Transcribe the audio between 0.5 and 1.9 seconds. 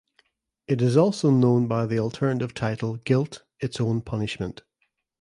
It is also known by